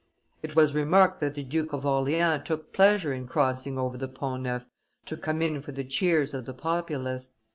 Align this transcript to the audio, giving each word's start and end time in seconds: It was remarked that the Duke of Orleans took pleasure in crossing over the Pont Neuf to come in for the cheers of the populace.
It 0.41 0.55
was 0.55 0.73
remarked 0.73 1.19
that 1.19 1.35
the 1.35 1.43
Duke 1.43 1.73
of 1.73 1.85
Orleans 1.85 2.41
took 2.43 2.73
pleasure 2.73 3.13
in 3.13 3.27
crossing 3.27 3.77
over 3.77 3.99
the 3.99 4.07
Pont 4.07 4.41
Neuf 4.41 4.65
to 5.05 5.15
come 5.15 5.43
in 5.43 5.61
for 5.61 5.73
the 5.73 5.83
cheers 5.83 6.33
of 6.33 6.45
the 6.45 6.55
populace. 6.55 7.35